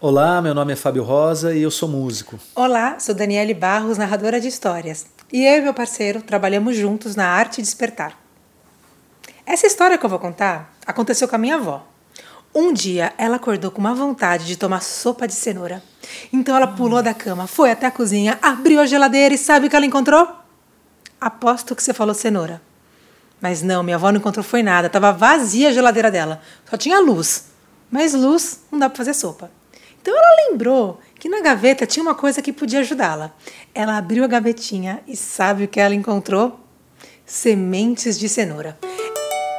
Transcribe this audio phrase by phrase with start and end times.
[0.00, 2.38] Olá, meu nome é Fábio Rosa e eu sou músico.
[2.54, 5.04] Olá, sou Daniele Barros, narradora de histórias.
[5.32, 8.16] E eu e meu parceiro trabalhamos juntos na arte despertar.
[9.44, 11.84] Essa história que eu vou contar aconteceu com a minha avó.
[12.54, 15.82] Um dia ela acordou com uma vontade de tomar sopa de cenoura.
[16.32, 19.70] Então ela pulou da cama, foi até a cozinha, abriu a geladeira e sabe o
[19.70, 20.28] que ela encontrou?
[21.20, 22.62] Aposto que você falou cenoura.
[23.40, 26.40] Mas não, minha avó não encontrou foi nada, estava vazia a geladeira dela.
[26.70, 27.46] Só tinha luz.
[27.90, 29.57] Mas luz não dá para fazer sopa.
[30.00, 33.32] Então ela lembrou que na gaveta tinha uma coisa que podia ajudá-la.
[33.74, 36.58] Ela abriu a gavetinha e sabe o que ela encontrou?
[37.26, 38.78] Sementes de cenoura.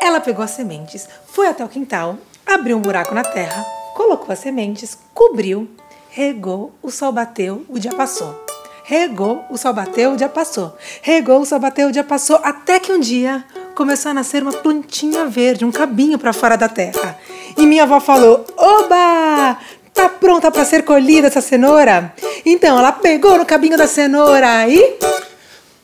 [0.02, 3.64] Ela pegou as sementes, foi até o quintal, abriu um buraco na terra,
[3.96, 5.70] colocou as sementes, cobriu,
[6.10, 8.48] regou, o sol bateu, o dia passou.
[8.84, 10.76] Regou, o sol bateu, o dia passou.
[11.04, 14.52] Regou, o sol bateu, o dia passou, até que um dia começou a nascer uma
[14.52, 17.20] plantinha verde, um cabinho para fora da terra.
[17.56, 19.58] E minha avó falou: Oba!
[20.00, 22.14] Tá pronta para ser colhida essa cenoura?
[22.46, 24.98] Então ela pegou no cabinho da cenoura e.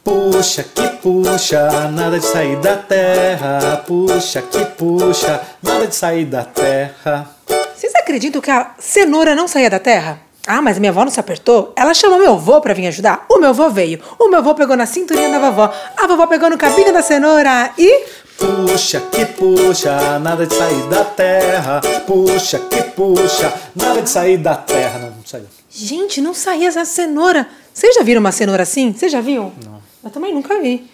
[0.01, 3.83] Puxa que puxa, nada de sair da terra.
[3.85, 7.29] Puxa que puxa, nada de sair da terra.
[7.75, 10.21] Vocês acreditam que a cenoura não saía da terra?
[10.47, 11.73] Ah, mas minha avó não se apertou?
[11.75, 13.25] Ela chamou meu avô para vir ajudar.
[13.29, 13.99] O meu avô veio.
[14.19, 15.73] O meu avô pegou na cinturinha da vovó.
[15.97, 18.03] A vovó pegou no cabinho da cenoura e.
[18.37, 21.81] Puxa que puxa, nada de sair da terra.
[22.05, 24.99] Puxa que puxa, nada de sair da terra.
[24.99, 25.45] Não, não saiu.
[25.69, 27.47] Gente, não saía essa cenoura.
[27.73, 28.93] Vocês já viram uma cenoura assim?
[28.93, 29.51] Vocês já viram?
[29.65, 29.81] Não.
[30.03, 30.87] Eu também nunca vi.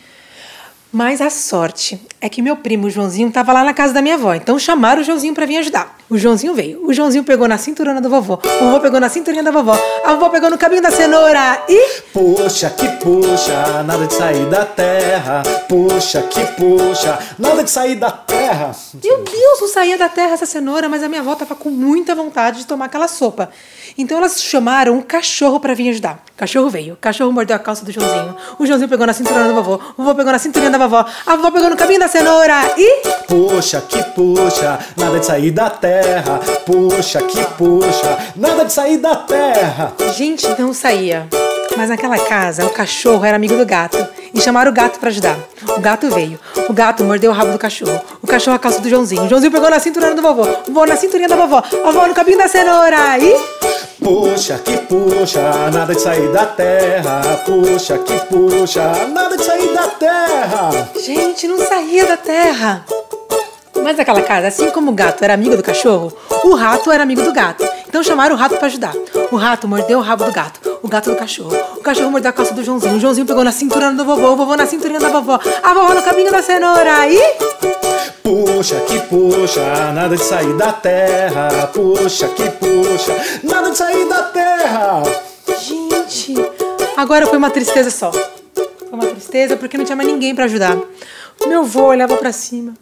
[0.91, 4.33] Mas a sorte é que meu primo Joãozinho estava lá na casa da minha avó,
[4.33, 5.95] então chamaram o Joãozinho para vir ajudar.
[6.09, 6.85] O Joãozinho veio.
[6.85, 8.33] O Joãozinho pegou na cinturona do vovô.
[8.33, 9.79] O vovô pegou na cinturinha da vovó.
[10.03, 12.01] A vovó pegou no caminho da cenoura e.
[12.11, 15.43] Puxa que puxa, nada de sair da terra.
[15.69, 18.30] Puxa que puxa, nada de sair da terra.
[19.03, 22.15] Meu Deus, não saía da terra essa cenoura, mas a minha avó estava com muita
[22.15, 23.49] vontade de tomar aquela sopa.
[23.97, 26.23] Então elas chamaram um cachorro para vir ajudar.
[26.33, 26.93] O cachorro veio.
[26.93, 28.35] O cachorro mordeu a calça do Joãozinho.
[28.57, 29.79] O Joãozinho pegou na cinturona do vovô.
[29.97, 31.05] O vovô pegou na cinturinha da vovó.
[31.25, 33.01] A vovó pegou no caminho da cenoura e.
[33.27, 36.39] Puxa que puxa, nada de sair da terra.
[36.65, 39.93] Puxa que puxa, nada de sair da terra.
[40.15, 41.27] Gente, não saía.
[41.77, 43.97] Mas naquela casa, o cachorro era amigo do gato
[44.33, 45.37] e chamaram o gato para ajudar.
[45.77, 46.39] O gato veio.
[46.69, 48.01] O gato mordeu o rabo do cachorro.
[48.21, 49.23] O cachorro a calça do Joãozinho.
[49.23, 50.43] O Joãozinho pegou na cintura do vovô.
[50.43, 51.57] O vovô na cinturinha da vovó.
[51.57, 53.17] A vovó no cabinho da cenoura.
[53.19, 53.35] E.
[54.03, 57.21] Puxa que puxa, nada de sair da terra.
[57.45, 58.81] Puxa que puxa,
[59.13, 60.89] nada de sair da terra.
[61.05, 62.85] Gente, não saía da terra.
[63.83, 66.13] Mas naquela casa, assim como o gato era amigo do cachorro,
[66.43, 67.67] o rato era amigo do gato.
[67.87, 68.93] Então chamaram o rato para ajudar.
[69.31, 71.55] O rato mordeu o rabo do gato, o gato do cachorro.
[71.77, 72.95] O cachorro mordeu a calça do Joãozinho.
[72.95, 75.39] O Joãozinho pegou na cintura do vovô, o vovô na cinturinha da vovó.
[75.63, 77.07] A vovó no caminho da cenoura.
[77.07, 77.19] E.
[78.23, 81.67] Puxa que puxa, nada de sair da terra.
[81.73, 85.03] Puxa que puxa, nada de sair da terra.
[85.59, 86.35] Gente,
[86.95, 88.11] agora foi uma tristeza só.
[88.11, 90.77] Foi uma tristeza porque não tinha mais ninguém para ajudar.
[91.39, 92.73] O meu avô olhava para cima,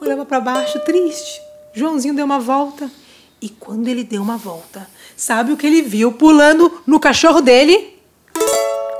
[0.00, 1.40] olhava para baixo, triste.
[1.72, 2.90] Joãozinho deu uma volta.
[3.40, 7.96] E quando ele deu uma volta, sabe o que ele viu pulando no cachorro dele?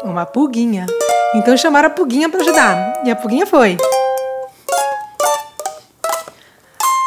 [0.04, 0.87] Uma pulguinha.
[1.34, 3.03] Então chamaram a pulguinha para ajudar.
[3.04, 3.76] E a pulguinha foi.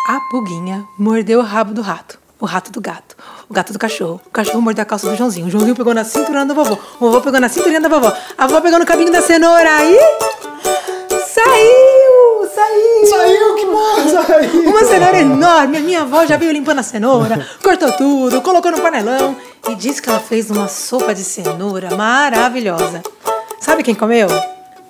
[0.10, 3.16] A pulguinha mordeu o rabo do rato, o rato do gato,
[3.50, 6.04] o gato do cachorro, o cachorro mordeu a calça do Joãozinho, o Joãozinho pegou na
[6.04, 9.12] cintura da vovó, o vovô pegou na cinturinha da vovó, a vovó pegou no cabinho
[9.12, 10.51] da cenoura e.
[15.42, 19.36] enorme, a minha avó já veio limpando a cenoura, cortou tudo, colocou no panelão
[19.68, 23.02] e disse que ela fez uma sopa de cenoura maravilhosa.
[23.60, 24.28] Sabe quem comeu?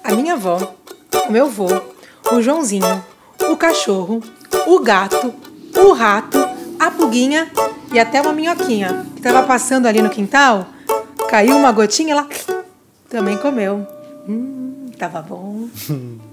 [0.04, 0.76] A minha avó,
[1.28, 1.70] o meu avô,
[2.34, 3.02] o Joãozinho,
[3.50, 4.22] o cachorro,
[4.68, 5.34] o gato,
[5.74, 6.38] o rato,
[6.78, 7.50] a pulguinha
[7.94, 10.68] e até uma minhoquinha que estava passando ali no quintal.
[11.30, 12.28] Caiu uma gotinha, ela
[13.10, 13.88] também comeu.
[14.28, 15.70] Hum, tava bom.